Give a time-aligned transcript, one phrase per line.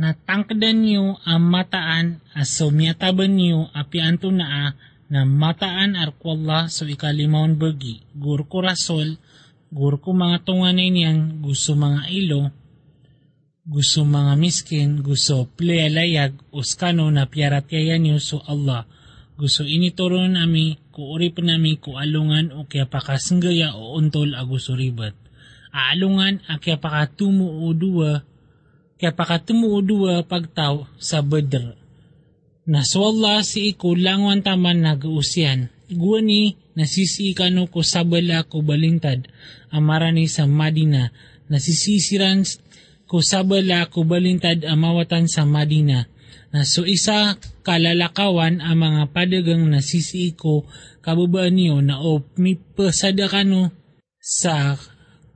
[0.00, 4.72] natangkadan niyo ang mataan aso miyataban niyo api anto na
[5.28, 9.20] mataan arkwallah so ikalimawon bagi gur ko rasol
[9.68, 12.48] gur ko mga tunganay niyan gusto mga ilo
[13.62, 18.90] gusto mga miskin gusto plealayag uskano na piaratyaya niyo so Allah.
[19.38, 20.34] Gusto inituron
[20.98, 25.14] uri pa nami ko alungan o kaya pakasenggaya o untol agusto ribat.
[25.70, 28.26] Aalungan a kaya pakatumo o duwa
[29.02, 31.82] o duwa pagtaw sa bedr
[32.62, 35.66] Naswalla si iku langwan taman nagausyan.
[35.90, 39.26] Guwani nasisi kano ko sabala ko balintad
[39.74, 41.10] amarani sa Madina.
[41.50, 42.46] Nasisisiran
[43.10, 46.06] ko sabala ko balintad amawatan sa Madina.
[46.54, 47.34] Na so isa
[47.66, 50.62] kalalakawan ang mga padagang nasisi ko
[51.02, 53.74] kababaan niyo na o mipasada kano
[54.22, 54.78] sa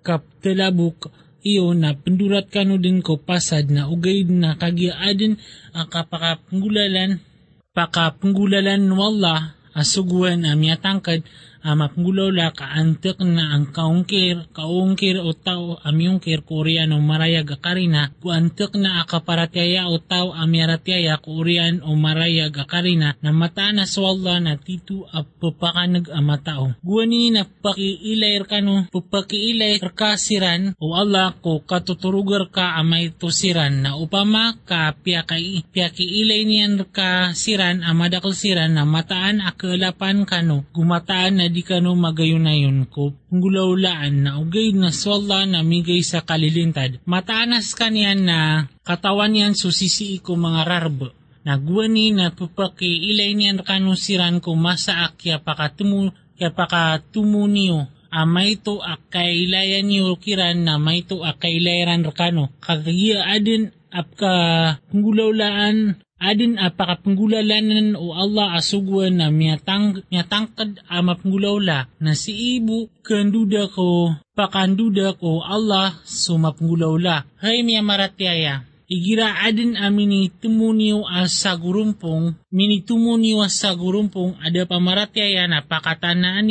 [0.07, 1.11] kaptalabuk
[1.47, 5.39] iyo na pendurat kano din ko pasad na ugay na kagiaadin
[5.71, 7.23] ang kapakapanggulalan
[7.71, 11.21] pakapanggulalan wala asuguan ang miyatangkad
[11.67, 18.15] ang mapanggulaw la kaantek na ang kaungkir kaungkir o tao amyungkir korean o marayag akarina
[18.23, 24.55] kuantek na akaparatyaya o tao amyaratyaya korean o marayag akarina na mata na swalla na
[24.55, 32.47] titu a papakanag ang matao guwani na pakiilayr kano papakiilayr kasiran o Allah ko katuturugar
[32.55, 39.43] ka amay tusiran na upama ka piyaki piyakiilay niyan ka siran amadakal siran na mataan
[39.67, 43.11] akalapan kano gumataan na di kano magayunayon ko.
[43.27, 47.03] Punggulaulaan na ugay na swalla na migay sa kalilintad.
[47.03, 51.11] Mataanas kanyan na katawan yan susisi ko mga rarbo
[51.47, 57.87] Nagwani na pupaki ilay niyan kanusiran ko masa akya pakatumu kya pakatumu niyo.
[58.11, 64.35] Amay to akailayan niyo kiran na may to akailayan rakano kagaya adin apka
[64.91, 73.69] punggulaulaan adin apakapanggulalanan o Allah asugwan na miyatang, miyatangkad ama panggulawla na si ibu kanduda
[73.71, 77.25] ko pakanduda ko Allah sumapanggulawla.
[77.41, 78.65] Hay miya maratyaya.
[78.87, 86.47] Igira adin amini tumuniyo sa gurumpong, mini tumuniyo sa gurumpong ada pamaratyaya na pakatanaan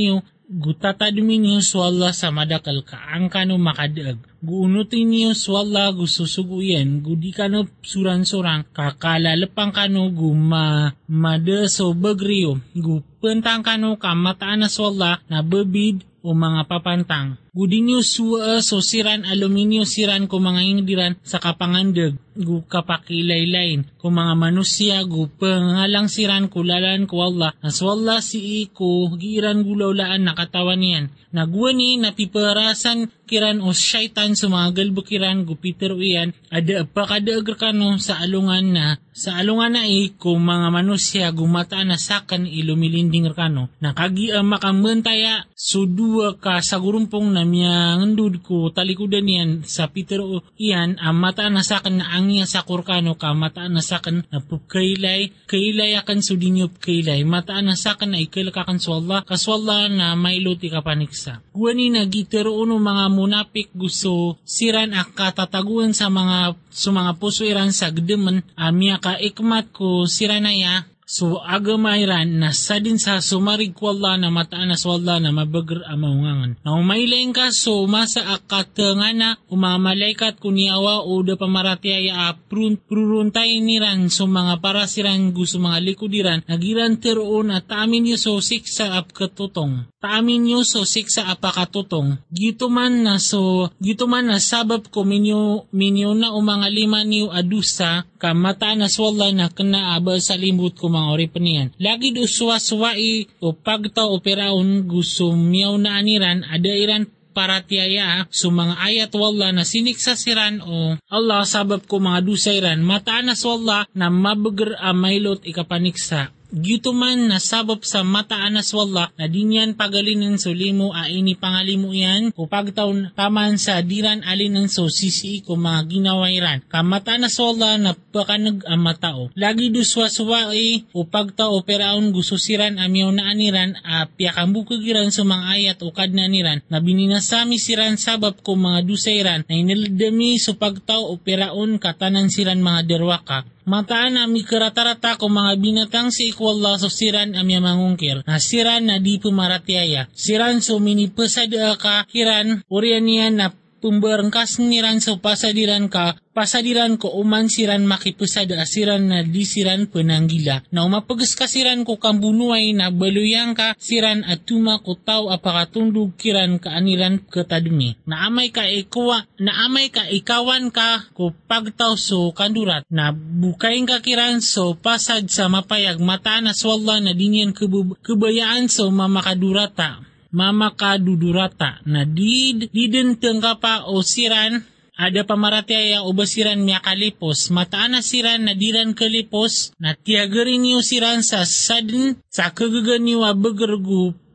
[0.46, 4.22] niyo gutatadmin niyo swalla sa madakal ka ang kano makadag.
[4.46, 14.66] Guunutin niyo swalla gususuguyan, gudi kano suran-surang, kakalalapang kano guma madaso bagriyo, gupentang kano kamataan
[14.66, 17.38] na swalla na babid o mga papantang.
[17.54, 24.12] Gudi niyo suwa so siran aluminyo siran ko mga ingdiran sa kapangandag, gu kapakilaylain, ko
[24.12, 30.84] mga manusia gu pangalang siran kulalan ko Allah, naswalla si iko giiran gulaulaan na katawan
[30.84, 31.06] niyan.
[31.32, 38.22] Nagwani napiparasan kiran o syaitan sa mga galbukiran gupiter uyan ada pa kadaagar kano sa
[38.22, 44.32] alungan na sa alungan na i kung mga manusia gumata na sakan ilumilinding kano nakagi
[44.32, 50.46] ang makamantaya sudua ka sa gurumpong na miya ngandud ko talikudan yan sa Peter o
[50.56, 55.34] iyan ang mata na sakan na angya sa kurkano ka mata na sakan na pupkailay
[55.50, 61.42] kailay akan sudinyo kailay mata na sakan na ikilakakan swalla kaswalla na mailuti ka paniksa.
[61.56, 67.48] Guwani na gitero uno mga munapik gusto siran ak katataguan sa mga sa mga puso
[67.48, 73.78] iran sa gdeman amya ka ikmat ko siranaya So agamayran na sa din sa sumarig
[73.78, 76.58] ko Allah na mataan na swalla na mabagar amaungangan.
[76.66, 83.62] Na umaylaing ka so masa akatanga na umamalaikat kuniawa o da pamaratyaya a prun, pruruntay
[83.62, 89.14] niran so mga parasiran gusto mga likudiran nagiran teroon at taamin niyo so siksa ap
[89.14, 89.86] katutong.
[90.02, 92.18] Taamin niyo so siksa apakatutong.
[92.34, 97.30] Gito man na so gito man na sabab ko minyo minyo na umanga lima niyo
[97.30, 101.76] adusa ka mataan na swalla na kena aba sa limbut ko mga ori pa niyan.
[101.76, 107.04] Lagi do suwa-suwai o pagta operaon gusto miyaw na aniran ada iran
[107.36, 113.28] paratiyaya so mga ayat wala na siniksa siran o Allah sabab ko mga dusayran mataan
[113.28, 120.38] na swalla na mabagar amaylot ikapaniksa Gyutuman na sabab sa mataanas wala na dinyan pagalinin
[120.38, 125.42] so limo a ini pangalimo yan o pagtaon taman sa diran alin ng so sisi
[125.42, 126.62] ko mga ginawairan.
[126.70, 129.34] Kamataanas wala na pakanag ang matao.
[129.34, 135.46] Lagi duswa suwai o pagtao peraon gusto siran amyaw na aniran a piakambukagiran sa mga
[135.50, 141.10] ayat o kadna niran na bininasami siran sabab ko mga dusairan na inilidami so pagtao
[141.10, 146.78] o peraon katanan siran mga derwaka mataan na mi karatarata ko mga binatang si ikwalla
[146.78, 148.22] so siran amya mangungkir.
[148.24, 153.48] Na siran na di pumaratyaya siran so mini pesada ka kiran urian niya na
[153.86, 159.46] pemberengkas niran so pasadiran ka pasadiran ko uman siran makipusada asiran na di
[159.94, 160.66] penanggila.
[160.74, 166.18] Na umapagas ka siran ko kambunuay na baluyang ka siran at tuma ko tao apakatundog
[166.18, 167.96] kiran ka aniran katadumi.
[168.10, 172.84] Na amay ka ikawa, na amay ka ikawan ka ko pagtaw so kandurat.
[172.90, 178.66] Na bukayin ka kiran so pasad sa mapayag mata na swalla na dinyan kubub, kubayaan
[178.68, 180.04] so mamakadurata
[180.36, 184.68] mamakadudurata na did didenteng ka pa o siran.
[184.96, 190.80] Ada pamaratyaya o basiran miya kalipos, mataan na siran na diran kalipos, na tiagarin niyo
[190.80, 193.28] siran sa sadin, sa kagagan niyo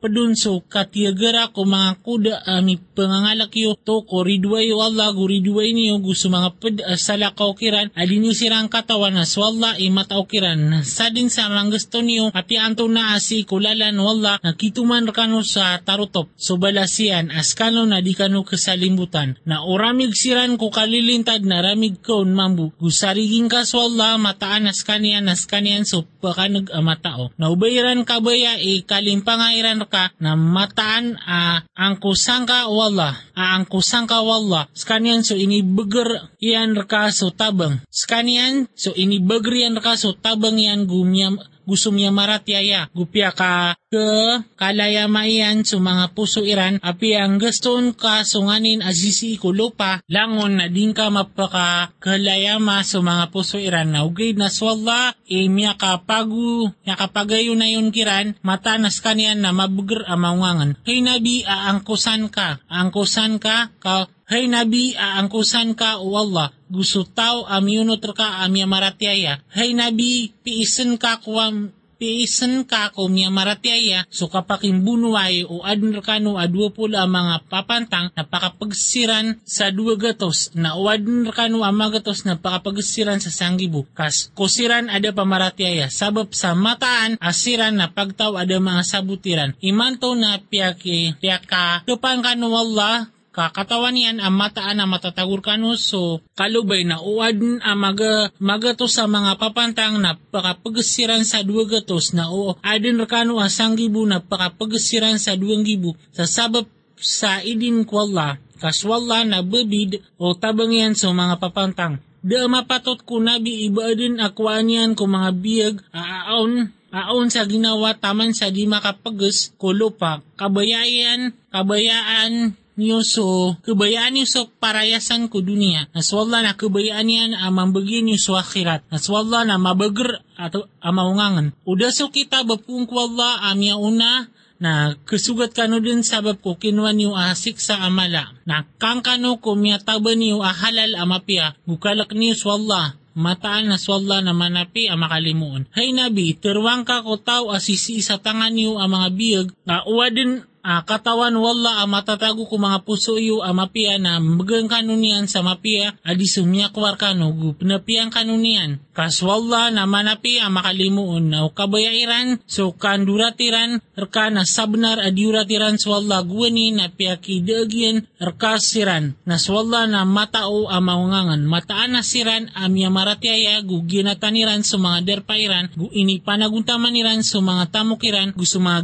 [0.00, 5.26] a begergu padunso katiagara ko mga kuda ami pangangalak yo to ko ridway Allah gu
[5.28, 10.24] ridway niyo gusto mga ped uh, salakaw kiran alin niyo sirang katawan na swalla imataw
[10.26, 10.82] kiran.
[10.84, 15.78] Sa din sa mga gusto niyo api anto na asi kulalan wala nakituman kano sa
[15.84, 21.60] tarutop so balasian as kano na di kano kasalimbutan na oramig siran ko kalilintad na
[21.60, 22.72] ramig kaon mambu.
[22.80, 27.32] Gusariging ka swalla mataan as kanian as kanian so pakanag uh, matao.
[27.36, 33.18] Na ubayiran kabaya e kalimpangairan ka na mataan a ang kusangka wala.
[33.34, 34.70] A ang kusangka wala.
[34.70, 37.82] Skanian so ini beger iyan ka so tabang.
[37.90, 43.78] Skanian so ini beger iyan ka so tabang yan gumyam gusto miya maratyaya gupya ka
[43.90, 44.06] ke
[44.54, 46.78] kalayama iyan so mga puso iran.
[46.78, 49.98] Api ang gaston ka sunganin azisi ko lupa.
[50.06, 53.90] Langon na din ka mapaka kalayama so mga puso iran.
[53.90, 58.38] Na ugay na swalla e miya ka pagu miya ka pagayo na yun kiran.
[58.46, 60.78] Matanas kaniyan na mabuger amawangan.
[60.86, 62.62] Kay nabi aangkusan ka.
[62.70, 69.42] Angkusan ka ka Hay Nabi, aangkusan ka o Allah, gusto tao amyunot ka amya maratyaya.
[69.58, 76.00] Hay Nabi, piisan ka kuwam piisan ka ko miya maratyaya so kapaking bunuay o adner
[76.00, 81.76] kano adwa pula mga papantang na pakapagsiran sa dua gatos na o adner kano ang
[81.76, 83.84] mga gatos na pakapagsiran sa sanggibu.
[83.92, 89.52] Kas kusiran ada pamaratyaya sabab sa mataan asiran na pagtaw ada mga sabutiran.
[89.60, 96.18] Imanto na piyaki piyaka tupan kano Allah kakatawan yan ang mataan na matatagur kano so
[96.34, 102.28] kalubay na uad ang maga, magato sa mga papantang na pakapagasiran sa dua gatos na
[102.30, 106.66] o adin kano ang sanggibu na pakapagasiran sa duwang gibu sa sabab
[107.00, 111.98] sa idin kwalla kaswalla na babid o tabang yan sa mga papantang.
[112.20, 118.36] Da mapatot ko nabi ibaadin akwaan yan ko mga biyag aaon aon sa ginawa taman
[118.36, 120.20] sa di makapagas ko lupa.
[120.36, 125.92] Kabayayan kabayaan niyo so kebayaan niyo so parayasan ko dunia.
[125.92, 128.80] Naswalla na kebayaan yan amang bagyan niyo so akhirat.
[128.88, 135.80] Naswalla na mabager ato amaungangan uda so kita bapung kwalla amya una na kesugat kano
[135.80, 138.32] din sabab ko kinwa niyo asik sa amala.
[138.48, 144.32] Na kang kano ko miyataba niyo ahalal amapia bukalak niyo swalla mataan na swalla na
[144.32, 145.66] manapi ang makalimuon.
[145.74, 150.46] Hay nabi, terwang ka ko tao asisi sa tangan niyo ang mga biyag, na uwadin
[150.64, 155.40] uh, katawan wala ang matatago ko mga puso iyo ang mapia na magang kanunian sa
[155.40, 158.80] mapia adi sumya kwar kano gu pinapiang kanunian.
[158.92, 166.20] Kas wala na manapi ang makalimuon na kabayairan so kanduratiran erka na sabnar adiuratiran swalla
[166.20, 169.16] guwani na piyaki dagyan erka siran.
[169.24, 174.98] Na swalla na matao ang maungangan mataan na siran amya maratiaya gu ginataniran sa mga
[175.04, 178.80] derpairan gu ini panaguntaman niran sa mga tamukiran gu sa mga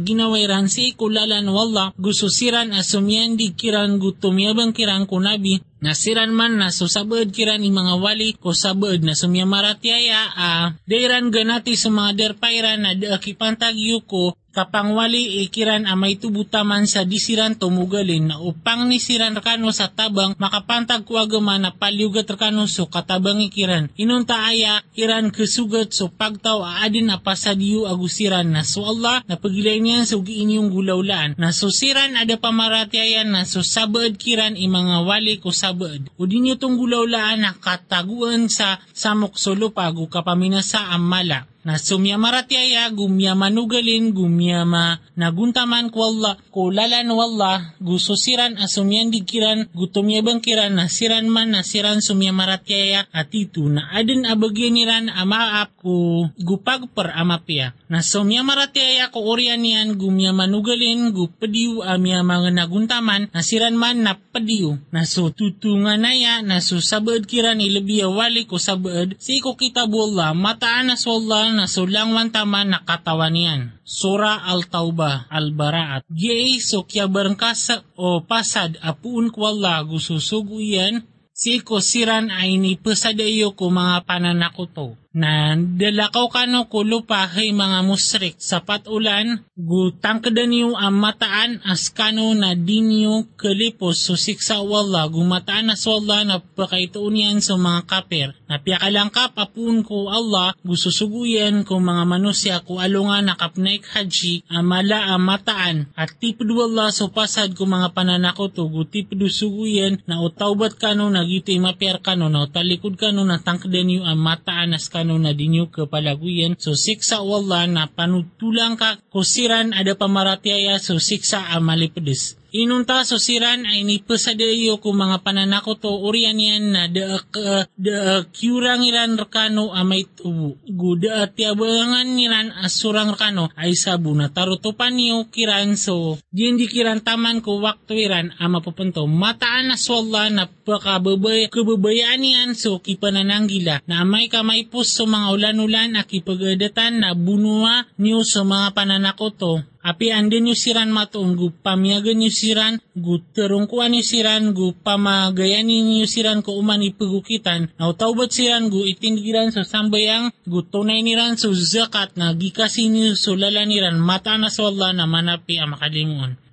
[0.67, 6.57] si ikulalan wala Allah gusto siran asumyan di kiran gutom yabang kiran kunabi Nasiran man
[6.57, 11.93] na susabad kiran ni mga wali ko sabad na sumyamaratyaya a uh, dairan ganati sa
[11.93, 18.89] mga derpairan na daakipantag yuko kapang wali ikiran amay tubutaman sa disiran tumugalin na upang
[18.89, 23.93] ni siran kano sa tabang makapantag kuagama na palyugat kano so katabang ikiran.
[24.01, 30.09] Inunta aya iran kesugat so pagtaw aadin apasadiyo agusiran na so Allah na pagilay niyan
[30.09, 35.53] so giinyong gulaulaan na so siran ada pamaratyayan na so sabad kiran imanga wali ko
[35.53, 36.09] sabad.
[36.17, 42.15] O di niyo tong gulaulaan na kataguan sa samok solo pago kapaminasa amala na sumya
[42.15, 49.67] maratyaya gumya manugalin gumya ma naguntaman ko Allah ko lalan walla gusto siran asumyan dikiran
[49.75, 55.11] gutomya bangkiran na siran man na siran sumya maratyaya at ito na adin abagyan niran
[55.11, 62.63] amaap ko gupagper amapya na sumya maratyaya ko oryan yan gumya manugalin gupadiw amya mga
[62.63, 67.59] naguntaman na siran man na padiw na so tutungan na ya na so sabad kiran
[67.59, 72.69] ilabiya wali ko sabad si ko kita bola mataan na so Allah na sulangwan taman
[72.71, 73.61] na katawan niyan.
[73.81, 76.05] Sura Al-Taubah Al-Baraat.
[76.05, 81.01] Giyay so kya barangkasa o pasad apuun ko Allah gususugo yan
[81.37, 87.81] si ko siran ay ni pesadayo ko mga pananakuto na dalakaw kano ko lupahay mga
[87.81, 88.37] musrik.
[88.37, 95.73] Sapat ulan gutang kadaniyo ang mataan as kano na dinyo kalipos susik sa wala gumataan
[95.73, 101.81] as wala na pakaituon yan sa mga kaper na piyakalangkap apun ko Allah gususuguyan ko
[101.81, 107.65] mga manusya ko alunga nakapnaik haji amala ang mataan at tipid wala so pasad ko
[107.65, 113.41] mga pananakoto gutipid suguyan na utawbat kano na gito mapiar kano na talikod kano na
[113.41, 116.59] tangkadan ang mataan as kano ano na dinyo kapalaguyan.
[116.59, 122.36] So siksa wala na panutulang ka kusiran ada pamaratiaya so siksa amalipedes.
[122.55, 127.67] Inunta so siran ay ni pesadayo ko mga pananako to urian yan na da uh,
[127.75, 130.55] da kyurang iran rekano amay tubo.
[130.63, 137.59] Guda tiabangan niran asurang rekano ay sabu na tarutupan niyo kiran so diyan taman ko
[137.59, 139.03] waktu iran ama pupunto.
[139.11, 145.35] Mataan na swalla na pakababay kababayaan yan so kipanananggila na amay kamay pus so mga
[145.35, 149.53] ulan-ulan akipagadatan na bunua niyo sa mga pananako to
[149.87, 155.71] api andin yung siran matong gu pamiyagan yung siran gu terungkuan yung siran gu pamagayan
[155.71, 161.39] yung siran ko uman ipagukitan na utawbat siran gu itindigiran sa sambayang gu tunay niran
[161.39, 165.79] sa zakat na gikasin yung sulala niran mata na sa Allah na manapi ang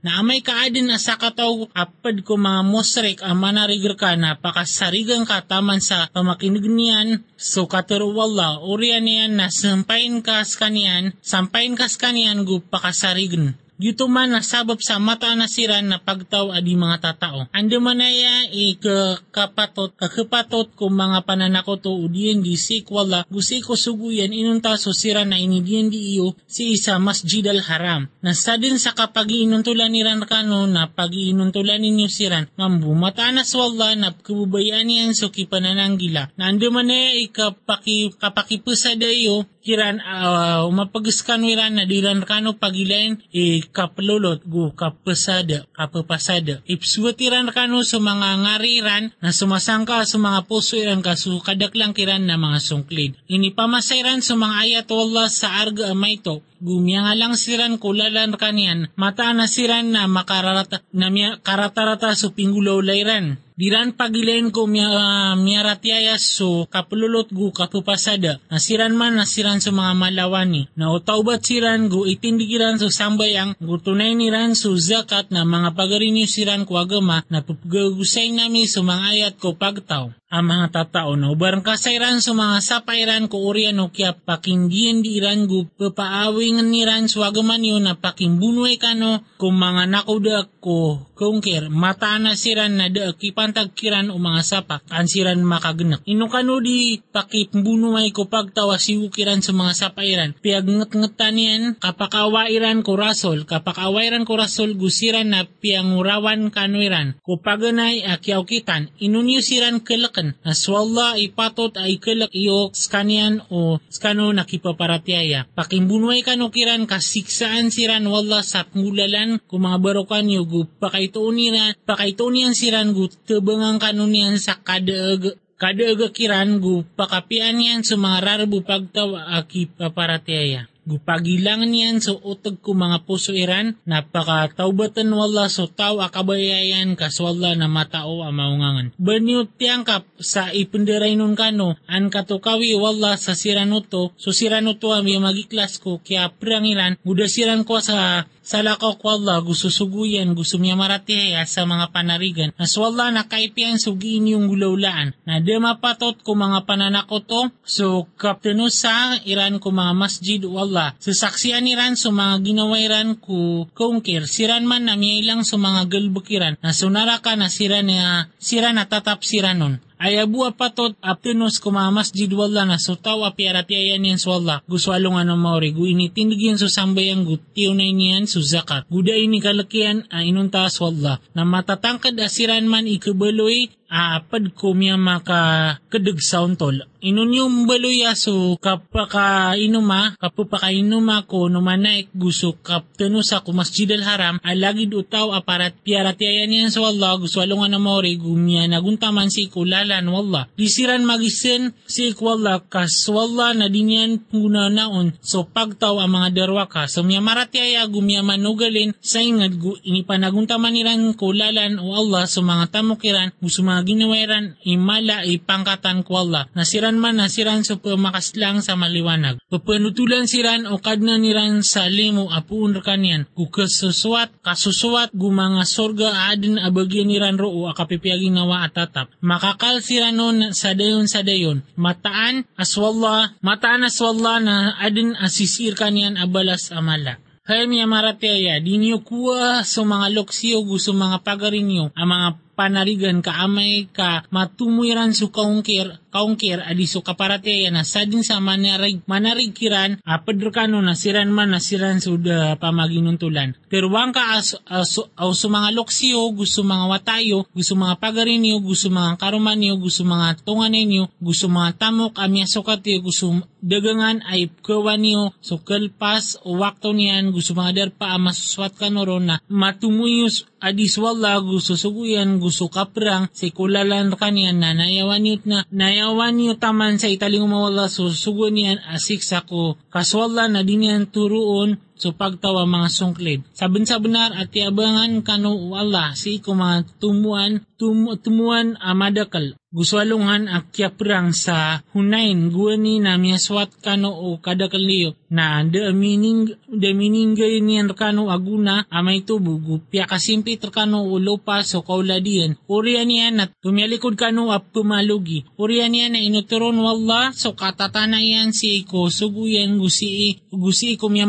[0.05, 5.25] na amay kaadin na sa kataw apad ko mga mosrek ang manarigar ka na pakasarigang
[5.25, 7.25] kataman sa pamakinig niyan.
[7.41, 14.07] So katero wala urian niyan na sampain kas kanian sampain kas kanian gu pakasarigan Dito
[14.07, 17.51] man nasabab sa mata na siran na pagtaw adi mga tatao.
[17.51, 24.79] Ando manaya ikakapatot, kakapatot ko mga pananako to udiyan di sikwala, gusi ko suguyan inunta
[24.79, 28.07] so sira na inidiyan di iyo si isa masjid al haram.
[28.23, 33.43] Nasa din sa kapag inuntulan ni kano na pag inuntulan ninyo siran, mambu mata na
[33.43, 36.31] swalla na kabubayan yan so kipanananggila.
[36.39, 43.65] Na ando manaya ikapaki, kapakipusada iyo kiran uh, mapagiskan wiran na dilan kano pagilain e
[43.65, 51.01] kaplulot gu kapasada kapapasada ipsuwatiran kano sa mga ngariran na sumasangka sa mga puso iran
[51.01, 56.21] kasu kadaklang kiran na mga sungklid ini pamasairan sa mga ayat Allah sa arga amay
[56.21, 61.09] to gumya nga lang siran kulalan kanian mata na siran na makararata na
[61.41, 68.43] karatarata so pinggulaw layran Diran pagilain ko miya, uh, miyaratiaya so kapululot gu kapupasada.
[68.51, 70.67] Nasiran man nasiran sa mga malawani.
[70.75, 76.27] Na utawbat siran gu itindigiran so sambayang gu tunay niran so zakat na mga pagarinyo
[76.27, 81.31] siran ko agama na pupagagusay nami so mga ayat ko pagtaw ang mga tatao na
[81.31, 87.07] ubarang kasairan sa mga sapairan ko urian o kya pakindian di iran gu papaawing niran
[87.07, 93.15] swagaman yun na pakimbunoy kano kung mga nakuda ko kungkir mata na siran na da
[93.15, 96.03] kipantag kiran o mga sapak ang siran makagnak.
[96.09, 103.47] Ino kano di pakimbunoy ko pagtawa siwukiran sa mga sapairan piagngat-ngatan yan kapakawairan ko rasol
[103.47, 110.41] kapakawairan ko rasol gusiran na piangurawan kanoiran ko paganay akyaw kitan inunyo siran kalakan Quran.
[110.45, 115.45] Naswalla ipatot ay kalak iyo skanian o skano nakipaparatiaya.
[115.53, 122.55] Pakimbunway kano kiran kasiksaan siran wala sa ngulalan kung mga barokan yo gu pakaitoon niyan
[122.57, 129.69] siran gu tebengang kanunian sa kadaag kadaag kiran gu pakapian yan sa mga pagtawa aki
[129.77, 130.74] paparatiaya.
[130.85, 137.73] Gupagilangan niyan so utog ko mga puso iran, napakataubatan wala so tao akabayayan kaswala na
[137.73, 138.93] matao ang maungangan.
[139.01, 145.81] Banyo tiyangkap sa ipundiray nun kano, an katukawi wala sa siranuto, so siranuto ang magiklas
[145.81, 151.41] ko, kaya prangilan, gudasiran ko sa sa lakaw ko Allah, gusto suguyan, gusto miya maratiya
[151.49, 152.53] sa mga panarigan.
[152.61, 155.17] Naswala na kaipian sugin yung gulaulaan.
[155.25, 160.93] Na di mapatot ko mga pananako to, so kapteno sa iran ko mga masjid wala.
[161.01, 166.77] Sasaksiyan iran so mga ginawairan ko kungkir, siran man na ilang so mga galbukiran, na
[166.77, 171.89] sunara ka na sira na, sira na tatap sira nun ay abu apatot aptinos kuma
[171.89, 175.73] masjid wala na so tao api arati ayan yan so Allah gusto along ano maori
[175.73, 178.85] gu initindigin so sambayang gutiyo na iniyan so zakat.
[178.93, 184.99] Guda ini kalakian a inunta so Allah na matatangkad asiran man ikabaloy apad ko miya
[184.99, 186.83] maka kadag sa untol.
[187.05, 194.05] Inon yung baluya so kapaka inuma, kapupaka inuma ko numanaik gusto kaptano sa kumasjid al
[194.09, 199.29] haram alagi utaw aparat piarat yayan yan sa wallah gusto alungan na maori gumya naguntaman
[199.29, 200.49] si kulalan wallah.
[200.57, 206.65] Disiran magisin si wallah kas wallah na dinyan puna naon so pagtaw ang mga darwa
[206.73, 212.41] ka so miya maratyaya gumya manugalin sa ingad gu inipanaguntaman niran kulalan o Allah so
[212.41, 218.75] mga tamukiran gusto mga ginawaran imala ipangkatan ko Allah nasiran man nasiran sa pamakaslang sa
[218.75, 219.37] maliwanag.
[219.53, 223.29] Papanutulan siran o kadna niran sa limo apuun kanyan.
[223.37, 229.13] Kukasuswat, kasusuwat, gumanga sorga adin abagyan niran ro o akapipiyagi nawa atatap.
[229.21, 231.61] Makakal siran nun sa dayon sa dayon.
[231.77, 237.21] Mataan aswallah, mataan aswallah na adin asisir kanyan abalas amala.
[237.45, 243.19] Kaya miya marateya, di niyo kuha sa mga loksiyo gusto mga pagarinyo, ang mga panarigan
[243.27, 249.99] kaamay ka matumuiran su kaungkir kaungkir adi su kaparate na sadin sa manarig manarig kiran
[250.07, 253.59] apadrkano na siran man na siran suda pamaginuntulan.
[253.67, 259.19] Terwang ka as, as, as, mga loksiyo gusto mga watayo gusto mga pagarinyo gusto mga
[259.19, 265.57] karumanyo gusto mga tunganinyo gusto mga tamok amya sukati gusto dagangan ay kawan niyo so
[265.65, 271.73] kalpas o wakto niyan gusto mga darpa masuswat ka noron na matumuyos adis wala gusto
[271.73, 275.65] suguyan gusto kaprang si kulalan kanyan na nayawan niyo na
[276.13, 279.81] niyo taman sa italing mawala so sugo niyan asik sa ko.
[279.89, 283.41] Kaswala na din yan turuon so pagtawa mga sungklid.
[283.55, 289.55] Sabon sa benar at tiabangan kano wala si ko mga tumuan tum, tumuan amadakal.
[289.75, 296.47] Guswalungan akya perang sa hunain guani na miyaswat kano o kadakal niyo na the meaning
[296.71, 302.55] the meaning niyan kano aguna amay tubo gupya kasimpi kano o lupa so kauladian.
[302.71, 305.43] Uriyan niyan at tumialikod kano ap pumalugi.
[305.59, 311.27] Niyan na inuturon wala so katatana yan si ko suguyan gusi gusi ko miya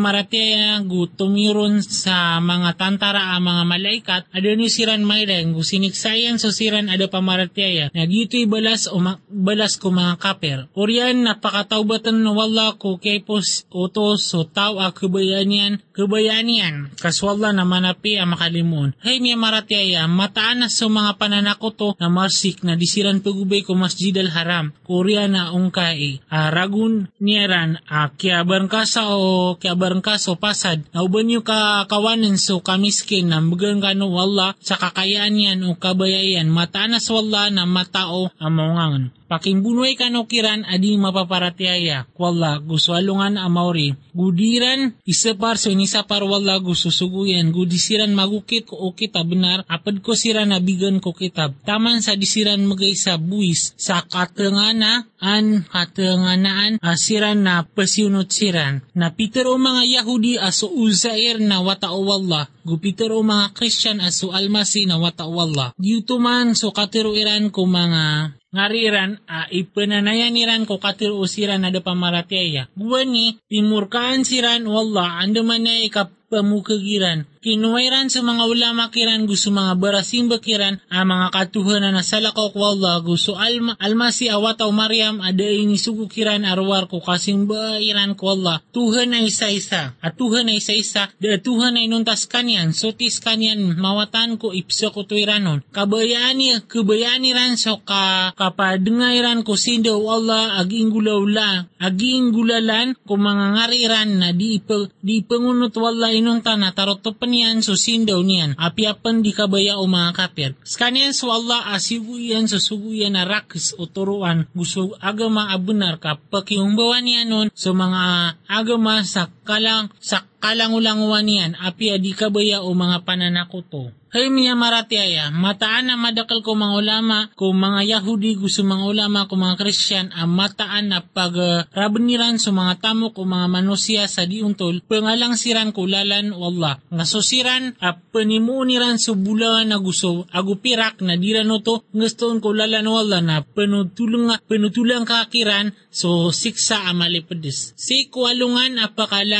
[0.84, 6.52] gu tumiron sa mga tantara ang mga malaikat ado ni siran mayreng gu siniksayan so
[6.52, 10.58] siran ada pamaratyaya na dito'y balas o ma- balas ko mga kaper.
[10.76, 16.74] Uriyan napakataubatan na wala ko kay pos utos so tao a kabayan yan kabayan yan
[17.00, 18.92] kaswala na manapi ang makalimun.
[19.00, 24.12] Hay miya maratyaya mataan na sa mga pananakoto na marsik na disiran pagubay ko masjid
[24.16, 24.72] al haram.
[24.84, 31.26] Korea na ungkay uh, ragun nieran uh, kya barangkasa o kya barangkaso pasad na uban
[31.26, 37.50] yung kakawanan so kamiskin na magang kano wala sa kakayaan yan o kabayayan matanas wala
[37.50, 39.04] na matao ang maungangan.
[39.26, 42.06] Pakingbunoy kano kiran adi mapaparatyaya.
[42.14, 43.98] Wala gusto alungan amauri.
[44.14, 47.50] Gudiran isapar so inisapar wala gusto suguyan.
[47.50, 49.66] Gudisiran magukit ko o kita benar.
[49.66, 51.58] Apad ko sira nabigan ko kitab.
[51.66, 58.86] Taman sa disiran magay sa buwis sa katengana an katenganaan asiran na pasiunot siran.
[58.94, 62.46] Na Peter o mga Yahudi aso uzair na watao wala.
[62.62, 65.74] Gupiter o mga Christian aso almasi na watao wala.
[65.74, 72.72] Diutuman so katiruiran ko mga ngariran a ipananayan niran ko katir usiran na da pamaratyaya.
[72.72, 77.24] Buwani, timurkaan siran wala andaman na ikap pamukagiran.
[77.46, 82.98] Kinuwairan sa mga ulama kiran gusto mga barasimba kiran ang mga katuhanan na salakok wala
[83.06, 88.34] gusto alma, almasi awataw Maryam ada ini sugu kiran arwar ko kasing ba iran ko
[88.34, 88.58] wala.
[88.74, 89.94] Tuhan ay isa-isa.
[90.02, 91.06] At Tuhan ay isa-isa.
[91.22, 92.74] Da Tuhan ay nuntas kanyan.
[92.74, 95.62] Sotis kanyan mawatan ko ipso ko tuiranon.
[95.70, 101.70] Kabayaan niya, kabayaan niran so ka kapadengairan ko sindo Allah aging gulawla.
[101.78, 107.56] Aging gulalan ko mga ngariran na di, ipa, di pangunot wala inunta na tarotopan niyan
[107.60, 108.56] so sindaw niyan.
[108.56, 110.50] Apiapan di kabaya o mga kapir.
[110.64, 117.04] Skanian so Allah asibuyan so suguyan na rakis o turuan gusto agama abunar ka pakiumbawan
[117.04, 123.06] niya nun so mga agama sa kalang sa kalangulanguan niyan api adi kabaya o mga
[123.06, 123.94] pananakoto.
[124.16, 129.28] Hay miya maratiaya, mataan na madakal ko mga ulama, ko mga Yahudi gusto mga ulama,
[129.28, 134.24] ko mga Christian, ang mataan na pagrabniran uh, sa mga tamo ko mga manusia sa
[134.24, 136.80] diuntol, pangalang siran kulalan wallah.
[136.88, 143.20] Nga susiran, a panimuniran sa bulan na gusto, agupirak na dirano to, gustoon kulalan wallah
[143.20, 147.76] na penutulang, penutulang kakiran, so siksa amalipadis.
[147.76, 149.35] Si kualungan apakala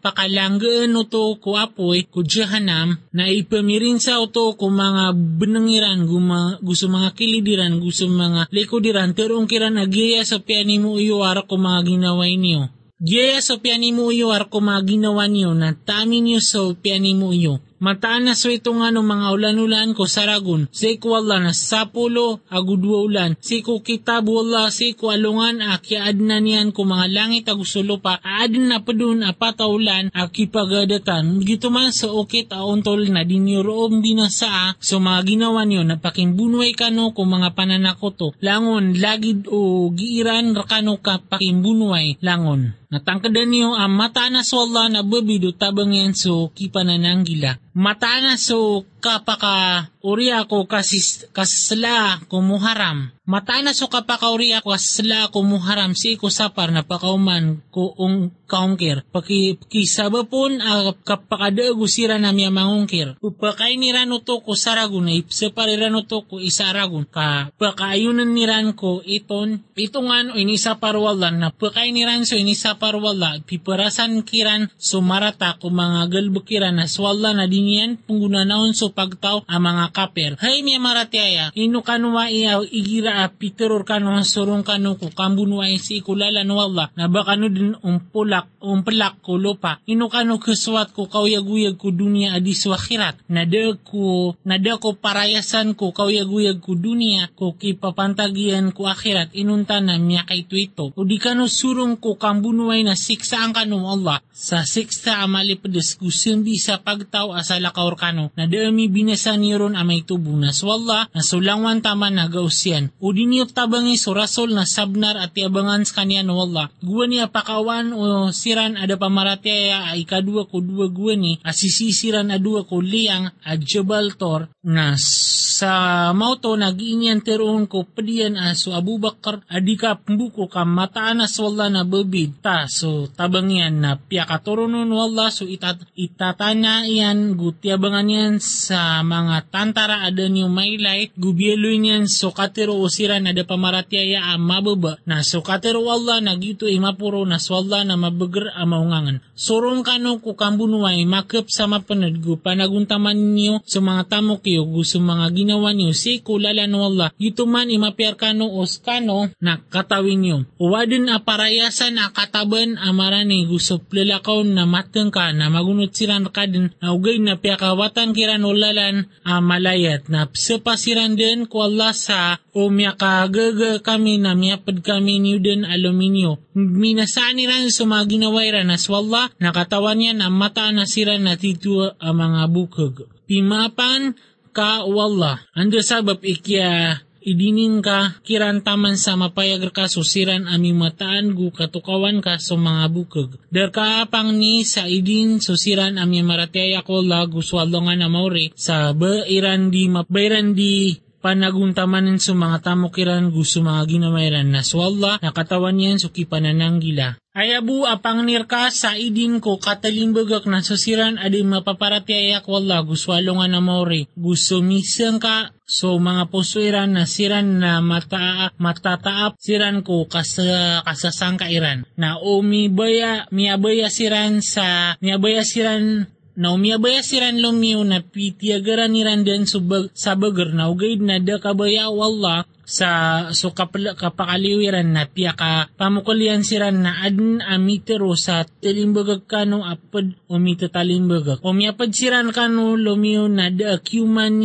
[0.00, 6.86] pakalanggaan to ko apoy, ko jahanam, na ipamirin sa auto kung mga benengiran, guma, gusto
[6.90, 11.80] mga kilidiran, gusto mga likodiran, terong kiran agiya sa piani mo iyo ara ko mga
[11.84, 12.70] ginawa niyo.
[13.04, 17.12] Giya sa piani mo iyo ara ko mga ginawa niyo na tami niyo sa piani
[17.12, 17.60] mo iyo.
[17.84, 20.64] Mataan na so ito nga no mga ulan-ulan ko saragun.
[20.72, 23.36] Si ko Allah na sapulo agu dua ulan.
[23.44, 28.16] Si ko kitab Allah si ko alungan akya adna niyan ko mga langit agusulo pa.
[28.24, 31.44] Aadin na padun apata ulan akipagadatan.
[31.44, 36.00] Gito man sa okit aontol na dinyorom din na saa so mga ginawa niyo na
[36.00, 38.32] pakimbunway kano ko mga pananakoto.
[38.40, 42.72] Langon lagid o giiran rakano ka pakimbunway langon.
[42.94, 47.73] Natangkadan niyo ang mata na so Allah na babido tabang yan so kipanananggila.
[47.74, 53.12] Mata na so kapaka uri ako kasis, kasla kumuharam.
[53.24, 58.32] Mata na so kapaka uri ako kasla kumuharam si ko sapar na pakauman ko ung
[58.48, 59.04] kaungkir.
[59.08, 63.16] Paki kisaba pun uh, kapakada gusira na miya mangungkir.
[63.24, 67.08] Upakay ni rano to ko saragun na ipsa parirano to ko isaragun.
[67.08, 72.36] Ka pakaayunan ni ran ko iton itongan o inisa parwalan na pakay ni ran so
[72.36, 78.93] inisa parwala piparasan kiran sumarata ko mga galbukiran na swalla na dinyan pungguna naon so
[78.94, 80.32] pagtaw ang mga kaper.
[80.40, 86.00] Hay miya maratiaya ino kanwa iya igira a piteror kanu surong kanu ko kambunwa si
[86.00, 89.82] ikulala no wala na baka no din umpulak umpelak ko lupa.
[89.84, 93.20] Ino kanu keswat ko kauyag-uyag ko dunia adi swakhirat.
[93.28, 99.98] Nada ko nada ko parayasan ko kauyag-uyag ko dunia ko kipapantagian ko akhirat inunta na
[99.98, 100.94] miya kay tuito.
[100.94, 106.60] O kanu surong ko kambunwa na siksa ang kanong Allah sa siksa amali pedes kusundi
[106.60, 108.44] sa pagtaw asa lakaor kano na
[108.84, 113.96] dami binasa niron amay tubo na swalla na sulangwan taman na gausyan o diniyot tabangi
[113.96, 119.00] surasol na sabnar at tiabangan sa kanya no Allah guwa niya pakawan o siran ada
[119.00, 124.96] pamaratyaya ay kadua ko dua guwa ni asisisiran adua ko liyang a Jabal Tor na
[124.96, 131.68] sa mauto nagiinyan teroon ko pedian aso Abu Bakar adika pembuko ka mataan na swalla
[131.68, 135.28] na babid ta so tabangyan na piya katurunon wala.
[135.28, 142.32] So itat, itatana yan gutiabangan yan sa mga tantara ada niyo maylay gubyelo yan so
[142.32, 144.96] katero usiran ada pamaratyaya a mababa.
[145.04, 149.20] Na so katero wala nagito imapuro na swalla na mabagar a maungangan.
[149.36, 155.02] Sorong kano ko kambunuay makap sa mapanad gu panaguntaman niyo sa mga tamo kayo gusto
[155.02, 160.38] mga ginawa niyo si kulala no wala ito man imapiar kano oskano na katawin niyo
[160.62, 166.46] uwadin a parayasan a kataban amarani gusto plalakaw na mateng ka na magunot siran ka
[166.46, 172.38] din na ugay na piyakawatan kiran ulalan a malayat na sepasiran din ko Allah sa
[172.54, 176.38] o miyakagaga kami na miyapad kami niyo din aluminyo.
[176.54, 181.98] Minasaan ran sa mga ginawairan na swalla nakatawan niya na mata na sira na titua
[181.98, 183.10] ang mga bukog.
[183.26, 184.14] Pimapan
[184.54, 185.42] ka wala.
[185.58, 192.36] Ando sabab ikya idinin ka kirantaman sa mapayag ka susiran aming mataan gu katukawan ka
[192.36, 193.40] sa mga bukog.
[193.48, 199.72] Der kaapang ni sa idin susiran aming marataya ko lagu swalongan na mauri sa bairan
[199.72, 205.96] di mapairan di panaguntamanin sa mga tamukiran gusto mga ginamayran na swalla na katawan yan
[205.96, 207.16] suki panananggila.
[207.34, 213.58] Ayabu apang nirka sa idin ko katalimbagak na susiran adi mapaparatiayak wala guswalo nga na
[213.58, 214.06] mori.
[214.14, 221.40] Gusto misang ka so mga pusuiran na siran na mata, matataap siran ko kasa, kasasang
[221.40, 221.88] kairan.
[221.98, 229.46] Na umibaya, miabaya siran sa, miabaya siran na umiyabaya siran lumiw na pitiagaran ni Randan
[229.46, 232.88] subag, sa bagar na ugaid na da kabaya wala sa
[233.36, 240.16] so kapal, kapakaliwiran na piya ka pamukulian siran na adn amitero sa tilimbagag kano apad
[240.26, 241.44] umita talimbagag.
[241.44, 244.40] Umiyapad siran kano lumiw na da akuman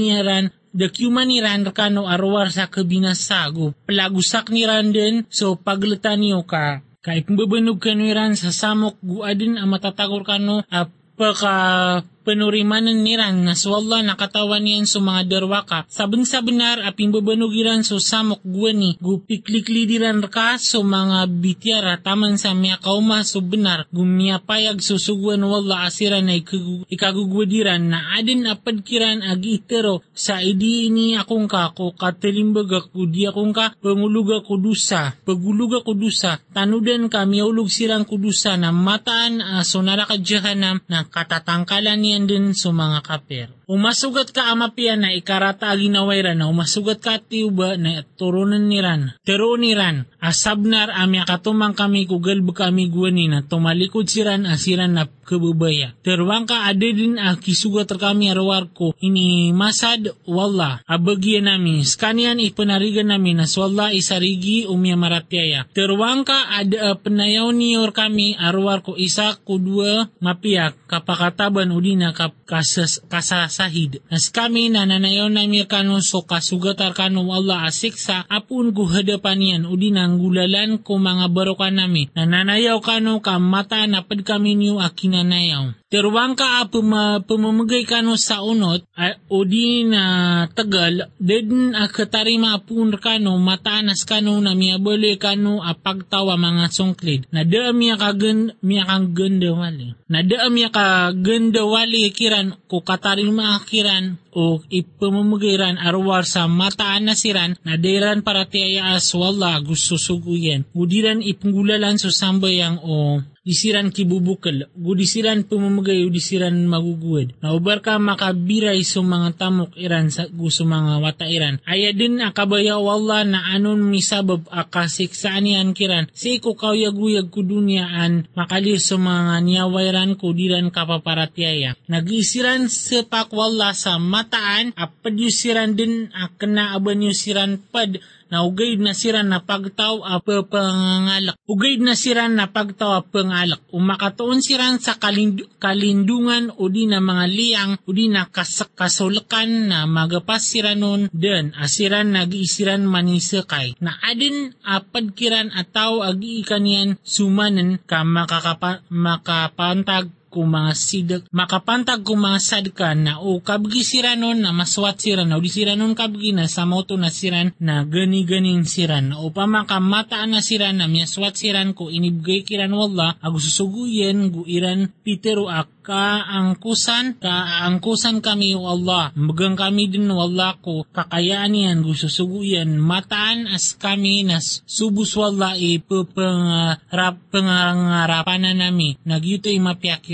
[0.70, 1.42] the human ni
[1.74, 3.74] kano arwar sa kabinasago.
[3.90, 10.28] Palagusak ni Randan so paglatan niyo ka Kahit babanog kanwiran sa samok guadin ang matatagor
[10.28, 10.84] kano a
[11.20, 15.90] 我靠 panurimanan niran na swalla nakatawan niyan sa mga derwaka.
[15.90, 19.02] Sabang sa benar aping babanugiran so samok guwani.
[19.02, 25.90] Gupiklikli diran ka so mga bityara taman sa miya kauma so benar gumiyapayag susuguan wala
[25.90, 26.38] asiran na
[26.86, 30.06] ikagugwadiran na adin apad kiran agi itero.
[30.14, 35.18] Sa idi ini akong ka ko katilimbaga ko di akong ka panguluga ko dusa.
[35.26, 42.04] Paguluga ko dusa tanudan ka miyaulog silang kudusa na mataan uh, so narakadyahanam na katatangkalan
[42.20, 43.59] niyan din sa mga kaper.
[43.70, 49.14] Umasugat ka amapian na ikarata aginawayran na umasugat ka tiuba na turunan niran.
[49.22, 55.94] Tero niran, asabnar amya katumang kami kugal kami guwani na tumalikod siran asiran na kabubaya.
[56.02, 61.86] Terwang ka ade din a kisugat kami arawar ko ini masad wala abagyan nami.
[61.86, 65.70] Skanian ipanarigan namin na swalla isarigi umya maratyaya.
[65.78, 73.06] Terwang ka ada penayaw niyor kami arwar ko isa kudua mapiak kapakataban udina kap kasas,
[73.06, 73.59] kasasahid.
[74.08, 80.80] Nas kami nananayaw na kano so kasugatar kano Allah asiksa apun guhadapan yan udinang gulalan
[80.80, 82.08] ko mga barokan nami.
[82.16, 85.79] Nananayaw kano kamata napad kami niyo akinanayaw.
[85.90, 91.90] Terwang ka a puma, pumamagay kano sa unot, a, o di na tagal, dedin a
[91.90, 97.26] katarima apun kano, mataanas kano na miyabali kano a pagtawa mga sungklid.
[97.34, 99.98] Na da miya ka gan, miya kang ganda wali.
[100.14, 107.10] Na da miya ka ganda wali kiran, ko katarima kiran, o ipamamagiran arwar sa mataan
[107.10, 110.66] na siran na dairan para tiyaya as wala gusto suguyan.
[110.76, 117.34] Udiran ipunggulalan so sambayang o disiran kibubukal, gudisiran pumamagay, disiran maguguwid.
[117.42, 121.58] Naubar ka makabiray sa mga tamok iran sa gusto mga watairan.
[121.66, 126.12] Aya din akabayaw Allah na anon misabab akasiksaan yan kiran.
[126.14, 131.74] Si ko kawyaguyag ko dunyaan makalir sa mga niyawairan ko diran kapaparatyaya.
[131.90, 138.94] Nagisiran sa pakwalla sa mataan apad yusiran din akna aban yusiran pad na ugay na
[138.94, 141.34] sira na pagtaw a pangalak.
[141.50, 143.58] Ugay na sira na pagtaw a pangalak.
[143.74, 149.74] Umakatoon siran sa kalind- kalindungan o di na mga liyang o di na kas- kasulakan
[149.74, 153.74] na magapas siranon den asiran nag-isiran manisakay.
[153.82, 162.06] Na adin apad kiran ataw agi ikanian sumanen ka makakapa- makapantag kung mga sidak makapantag
[162.06, 166.46] kung mga sadkan na o kabgi siranon na maswat siran o di siranon kabgi na
[166.46, 171.90] sa moto na siran na gani-ganing siran o pamaka마taan na siran na miyaswat siran ko
[171.90, 179.10] inibgay kiran wala ago susuguyen guiran pitero ak kaangkusan, kaangkusan kami o Allah.
[179.18, 185.58] Magang kami din wala ko kakayaan yan, gusto suguyan, mataan as kami nas subus wala
[185.58, 189.02] ipapangarap pangarapan na nami,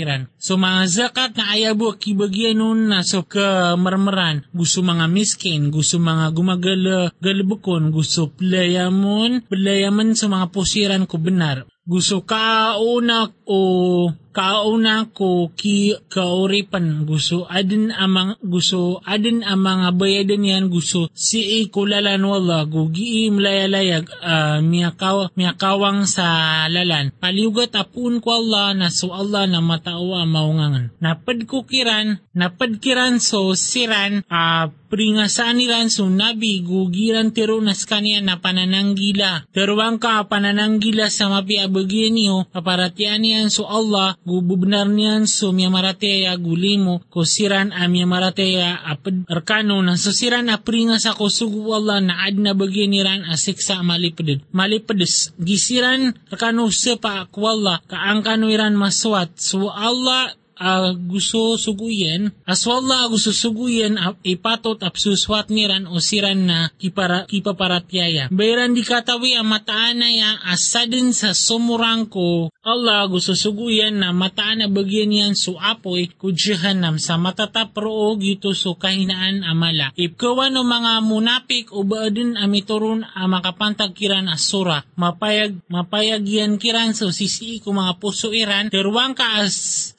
[0.06, 0.30] mapiakiran.
[0.38, 6.30] So mga zakat na ayabo kibagyan nun na so kamarmaran, gusto mga miskin, gusto mga
[6.30, 11.66] gumagala galabukon, gusto playamon, playaman sa mga posiran ko benar.
[11.86, 17.06] Gusto kauna o kauna ko ki kauripan.
[17.06, 20.64] Gusto adin amang gusto adin amang bayadan yan.
[20.66, 22.66] Gusto si ikulalan wala.
[22.66, 27.14] Gugi mlayalayag uh, miyakaw miyakawang sa lalan.
[27.22, 30.90] Paliugat apun ko Allah na so Allah na matawa maungangan.
[30.98, 37.84] Napad ko kiran napad kiran so siran uh, pringasaan nilan so nabi gugiran tiro nas
[37.84, 39.46] kanya na panananggila.
[39.52, 46.34] Teruang ka panananggila sa mapiabagyan niyo paparatian niyan so Allah gububenar niyan so miya marateya
[46.38, 51.66] gulimo ko siran a miya marateya apad arkano na so siran a pringas ako sugu
[51.74, 58.78] Allah na ad na bagyan niran asiksa malipad malipades gisiran arkano sepa kwalla kaangkano iran
[58.78, 66.48] maswat so Allah uh, gusto suguyen, aswalla gusto suguyen uh, ipatot apsuswat niran o siran
[66.48, 68.32] na kipara, kipaparatyaya.
[68.32, 74.10] Bayran di katawi ang mataan na ya asadin sa sumurang ko Allah gusto suguyan na
[74.10, 79.94] mataan na bagyan yan su apoy kudyahanam sa matatapro gito so kahinaan amala.
[79.94, 84.82] Ipkawan o mga munapik o baadin amiturun a makapantag kiran asura.
[84.98, 88.66] Mapayag, mapayag yan kiran so sisi ko mga puso iran.
[88.66, 89.94] Terwang ka as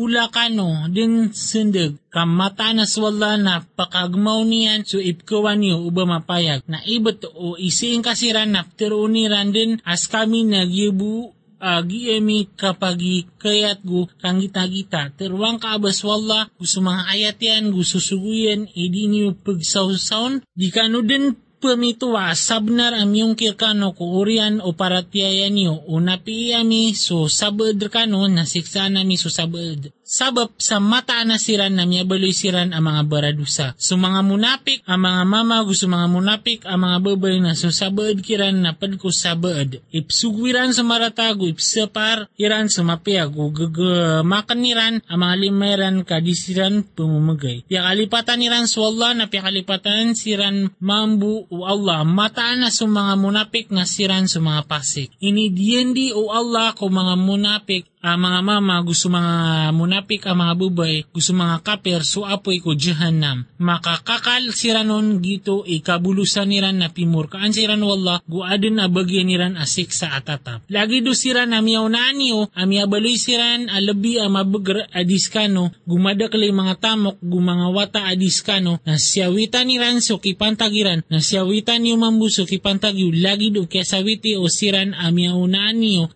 [0.00, 6.64] sagula kano din sindag kamata na swalla na pakagmaw niyan so ipkawan niyo uba mapayag.
[6.72, 13.84] Na ibat o isiing kasiran na tiruuniran din as kami nagyubu agi emi kapagi kayat
[13.84, 15.12] gu kang gita-gita.
[15.12, 21.36] Terwang kaabas wala gusto mga ayat yan gusto suguyan idi niyo pagsawsawn di kano din
[21.60, 28.24] pamituwa sabnar am yung kirkano ko urian o paratyayan niyo o napiami so sabad kano
[28.26, 29.92] nasiksa nami so sabad.
[30.10, 33.78] Sabab sa mata na siran na miyabaloy siran ang mga baradusa.
[33.78, 38.18] So mga munapik, ang mga mama gusto mga munapik, ang mga babay na so sabad
[38.18, 39.78] kiran na padko sabad.
[39.94, 47.62] Ipsugwiran sa maratago, ipsapar, iran sa mapiyag, o gagamakan niran, ang mga limeran kadisiran pumumagay.
[47.70, 53.70] Piakalipatan niran so Allah na piakalipatan siran mambu o Allah, mataan na sa mga munapik
[53.70, 55.14] na siran sa mga pasik.
[55.22, 60.54] Inidiendi o Allah ko mga munapik, ang mga mama gusto mga munapik munapik ang mga
[60.56, 63.44] bubay, gusto mga kaper, so apoy ko jahannam.
[63.60, 70.16] Makakakal siranon gito ikabulusan niran na pimurkaan siran wallah, guadin na bagyan niran asik sa
[70.16, 70.64] atatap.
[70.72, 76.80] Lagi do siran amiyaw na aniyo, amiya baloy siran alabi ang mabagar adiskano, gumadakli mga
[76.80, 83.52] tamok, gumanga wata adiskano, na siyawita niran so kipantagiran, na siyawita niyo mambuso kipantagyo, lagi
[83.52, 85.68] do kaya sawiti o siran amiyaw na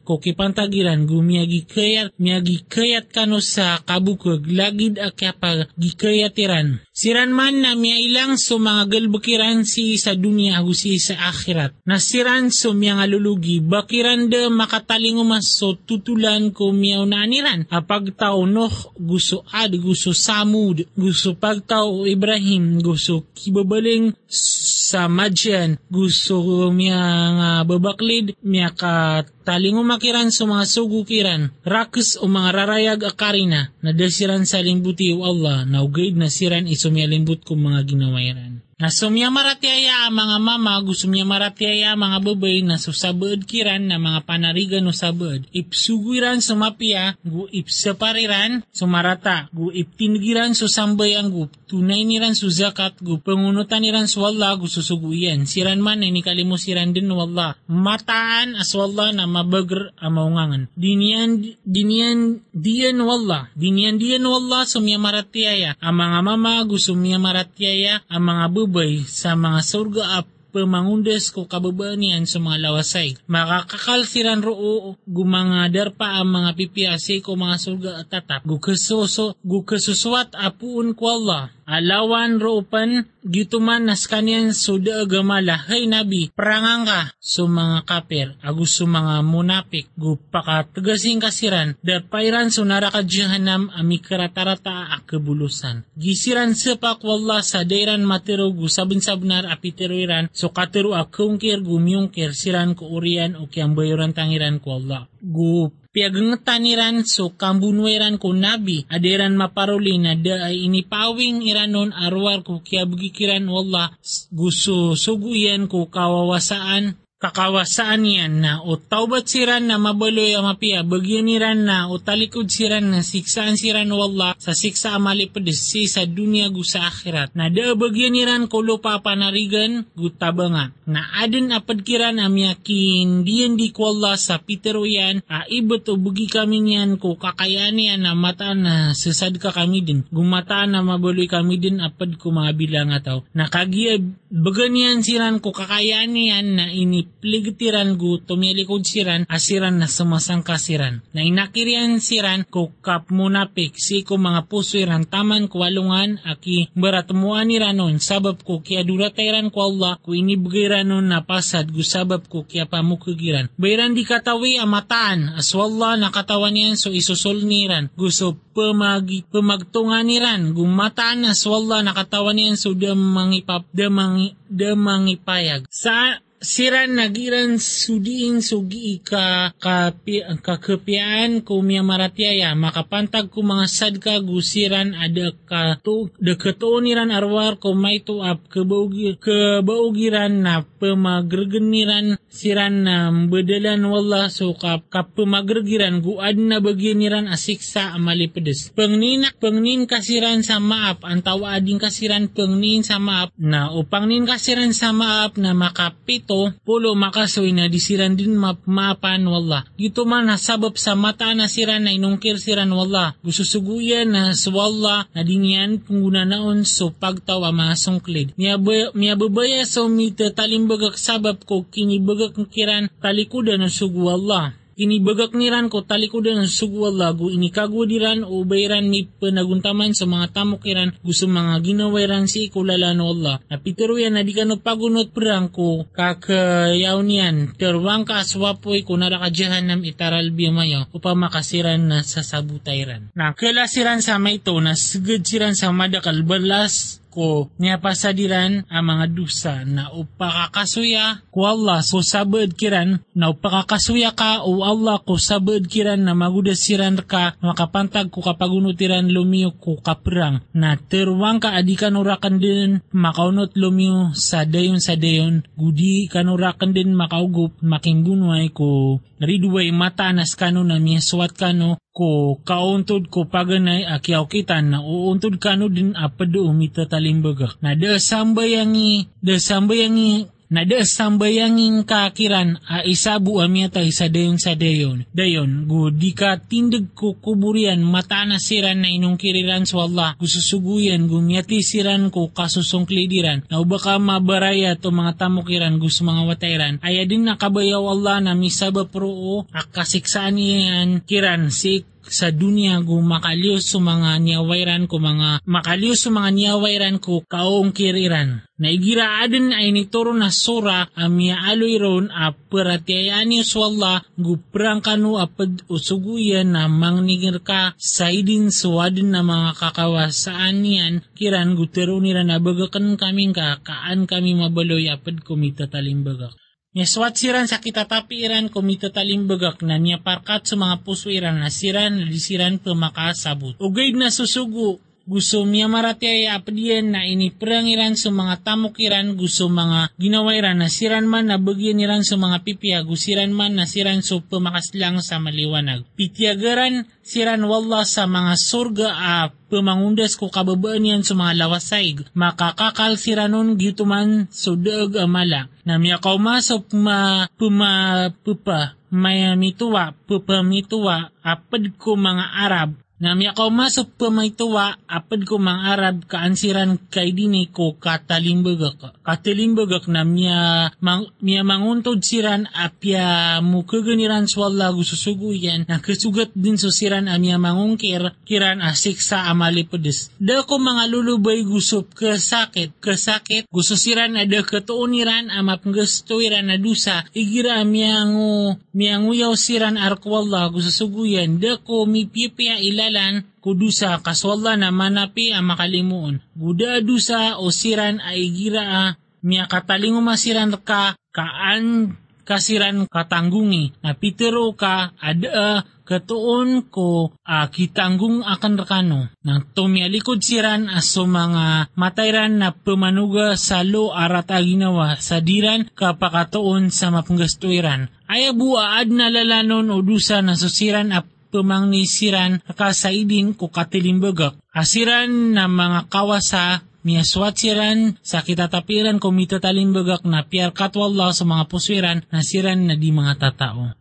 [0.08, 6.78] ko kipantagiran, gumiyagi kayat, miyagi kayat kano sa kabukog, lagid akyapa gikayatiran.
[6.94, 11.74] Siran man na miya ilang so mga galbukiran si sa dunia si sa akhirat.
[11.82, 17.66] Nasiran so miya nga lulugi, bakiran de makatalingumas so tutulan ko miya unaniran.
[17.66, 26.70] Apag tao Noh, gusto Ad, gusto Samud, gusto pagtao Ibrahim, gusto kibabaling sa Madyan, gusto
[26.70, 27.02] miya
[27.34, 33.92] nga babaklid, miya ka taling umakiran sa mga sugukiran, rakus o mga rarayag akarina, na
[33.92, 38.63] dasiran sa limbuti o Allah, na ugaid na siran isumialimbut ko mga ginawairan.
[38.74, 44.82] Na sumya maratiaya mga mama, gusumya maratiaya mga babay na susabad kiran na mga panarigan
[44.82, 45.46] no sabad.
[45.54, 53.22] Ipsugiran sumapia, gu ipsapariran sumarata, gu iptinigiran susambay ang gu tunay niran su zakat, gu
[53.22, 55.46] pangunutan niran su wala gu susuguyan.
[55.46, 57.54] Siran man ay nikalimu siran din wala.
[57.70, 60.62] Mataan as wala na mabagr ang maungangan.
[60.74, 63.54] Dinian, dinian, diyan wala.
[63.54, 65.78] Dinian, diyan wala sumya maratiaya.
[65.78, 68.63] Ang mga mama gusumya maratiaya ang mga babay
[69.08, 73.18] sa mga surga at pamangundes ko kababanian sa mga lawasay.
[73.26, 78.46] Makakakalsiran roo gumangadar pa ang mga pipiasi ko mga surga at tatap.
[78.46, 81.50] Gukasuso, gukasusuat apuun ko Allah.
[81.64, 87.00] Alawan roopan gituman nas kanyan suda agamala hay nabi perangang ka.
[87.16, 89.88] So mga kaper agus so mga munapik.
[89.96, 91.80] Gu pakatgasing kasiran.
[91.80, 95.88] Da pairan so naraka jahanam ami karatarata a kebulusan.
[95.96, 101.80] Gisiran sepak wallah sa dairan matero gu sabun sabunar apiteroiran so katero a kungkir gu
[101.80, 105.08] miungkir siran ko urian o bayoran tangiran ko Allah.
[105.24, 108.82] Gu piagngtaniran so kambunweran ko nabi.
[108.90, 113.94] Aderan maparuli na da ay inipawing iranon arwar ko kaya bugikiran wala
[114.34, 121.24] gusto suguyan ko kawawasaan kakawasaan yan na o taubat siran na mabaloy ang mapia bagyan
[121.24, 126.52] niran na o talikod siran na siksaan siran wala sa siksa amali pedesi sa dunia
[126.52, 127.32] gu sa akhirat.
[127.32, 130.68] Na da bagyan niran ko lupa panarigan gu tabanga.
[130.84, 135.88] Na adin apad kiran am yakin diyan di ko Allah sa pitero yan a ibet
[135.88, 140.04] o bugi kami niyan ko kakayani yan na mata na sasad ka kami din.
[140.12, 143.24] Gumata na mabaloy kami din apad ko mga bilang ataw.
[143.32, 143.96] Na kagiya
[144.28, 151.00] baganyan siran ko kakayani yan na ini pligtiran gu tumilikod siran asiran na sumasang kasiran.
[151.16, 156.68] Na inakirian siran ko kap munapik si ko mga puso iran taman ko walungan aki
[156.76, 161.80] baratamuan ni ranon sabab ko kaya duratairan ko Allah ko inibigay ranon na pasad gu
[161.80, 163.48] sabab ko kaya pamukugiran.
[163.56, 170.52] Bayran di katawi amataan as wallah nakatawan yan so isusol niran gusto pamagi pamagtungan niran
[170.52, 175.64] gumataan as wallah nakatawan yan so damangipap damangi damangipayag.
[175.72, 184.20] Sa siran nagiran sudiin sugi ka kapi, kakepian ko miya maratiaya makapantag ko mga sadka
[184.20, 192.84] gusiran ada ka to deketoniran arwar ko may to up kebaugi kebaugiran na pemagrgeniran siran
[192.84, 198.68] na bedelan wala so ka kapemagregiran guad na baginiran asiksa amali pedes.
[198.76, 204.76] Pengninak pengnin kasiran sa maap antawa ading kasiran pengnin sa maap na upang nin kasiran
[204.76, 209.62] sa maap na makapito ito, pulo makasoy na disiran din map mapan wala.
[209.78, 213.14] Ito man nasabab sa mata na siran na inungkir siran wala.
[213.22, 218.28] Gusto suguyan na swalla na dinyan pungguna naon so pagtawa mga sungklid.
[218.34, 225.86] Miyababaya so mita talimbagak sabab ko kinibagak kiran talikudan na sugu Allah kinibagak niran ko
[225.86, 232.26] talikudan ng sugwala gu inikagwadiran o bayran mi panaguntaman sa mga tamukiran gusto mga ginawairan
[232.26, 233.40] si ikulala Allah.
[233.48, 235.86] Napitero yan na di ka no pagunot perang ko.
[235.94, 240.90] Kakayaw niyan terwang ka aswapoy ko narakadyahan nam itaral biyamayo.
[240.90, 243.14] Upang makasiran na sa sabutayran.
[243.14, 247.54] Na kalasiran sa ito na sigad siran sa madakal balas ko.
[247.62, 254.42] Niya pasadiran ang mga dusa na upakakasuya ko Allah so sabad kiran na upakakasuya ka
[254.42, 260.74] o Allah ko sabad kiran na magudasiran ka makapantag ko kapagunutiran lumiyo ko kaprang na
[260.74, 267.54] terwang ka adi kanurakan din makaunot lumiyo sa dayon sa dayon gudi kanurakan din makaugup
[267.62, 268.98] makimbunway ko.
[269.22, 275.38] Nariduway mata nas kano na miyaswat kano ko kauntod ko paganay akyaw kita na uuntod
[275.38, 277.62] kano din apado umita talimbagak.
[277.62, 284.52] Na da sambayangi, da sambayangi na da sambayangin kakiran a isabu amiyata isa dayon sa
[284.52, 285.08] dayon.
[285.14, 290.16] Dayon, gu di ka tindig ko kuburian mata na siran na inong kiriran sa Allah.
[290.20, 293.46] Gususuguyan, gumiyati siran ko kasusong klidiran.
[293.48, 296.74] Na uba ka mabaraya to mga tamukiran gusto mga watairan.
[296.84, 303.56] Aya din nakabayaw Allah na misaba pro akasiksaan yan kiran si sa dunia gu makaliw
[303.60, 308.44] sa mga niyawairan ko mga makaliw sa mga niyawairan ko kaong kiriran.
[308.54, 314.78] Naigira adin ay nituro na sura amia aloy ron a peratiayani sa Allah gu perang
[314.78, 321.66] kanu apad usuguyan na mangnigir ka sa idin suwadin na mga kakawasaan niyan kiran gu
[321.66, 326.38] tero nira na bagakan kaming ka kaan kami mabaloy apad kumita talimbagak.
[326.74, 331.38] Nya swat siran sa kitatapi iran komite talimbagak na niya parkat sa mga puso iran
[331.38, 333.54] na siran na disiran pemakasabot.
[333.62, 339.20] Ugay na susugo gusto miya marati ay apadiyan na iniprang iran sa mga tamok iran
[339.20, 343.68] gusto mga ginawa na siran man na bagyan iran sa mga pipiya gusiran man na
[343.68, 345.84] siran so pemakaslang sa maliwanag.
[345.92, 349.14] Pitiagaran siran wallah sa mga surga a
[349.52, 355.52] pemangundas ko kababaan yan sa mga lawasay makakakal siranon gituman so daag amala.
[355.68, 362.83] Na miya kauma so puma puma pupa maya mituwa pupa mituwa apad ko mga Arab
[363.02, 367.74] na miya ka umasok pa may tuwa, apad ko mang Arab kaansiran kay dini ko
[367.74, 369.02] katalimbagak.
[369.02, 376.70] Katalimbagak na miya, mang, miya manguntod siran apya mukaganiran swalla gususuguyan na kasugat din so
[376.70, 380.14] siran amya mangungkir kiran asik sa amali pedes.
[380.22, 386.56] Da ko mga lulubay gusop kasakit, kasakit, gusto siran ada katuuniran amap gusto iran na
[386.62, 395.32] dusa, igira miyango, miyanguyaw siran arkwalla gususuguyan, da ko mipipya ilalan kudusa kaswalla na manapi
[395.32, 396.20] ang makalimuon.
[396.36, 398.28] Buda dusa o siran ay
[398.60, 398.92] a
[399.24, 408.24] miya katalingo masiran ka kaan kasiran katanggungi na pitero ka ada katuon ko a kitanggung
[408.24, 414.96] akan rekano nang tumialikod siran aso mga matayran na pemanuga sa lo arat a ginawa
[414.96, 417.92] sa diran kapakatuon sa mapanggastuiran.
[418.08, 421.04] Ay buaad na lalanon o dusa na susiran a
[421.34, 424.38] pemangnisiran kasaidin ko katilimbagak.
[424.54, 431.50] Asiran na mga kawasa miaswat siran sa kitatapiran ko mitatalimbagak na piar katwallah sa mga
[431.50, 433.74] puswiran na siran na di mga tatao.